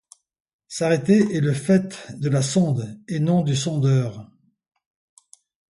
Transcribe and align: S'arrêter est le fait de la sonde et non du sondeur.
S'arrêter 0.67 1.35
est 1.35 1.41
le 1.41 1.53
fait 1.53 1.95
de 2.19 2.27
la 2.27 2.41
sonde 2.41 2.99
et 3.07 3.19
non 3.19 3.43
du 3.43 3.55
sondeur. 3.55 4.31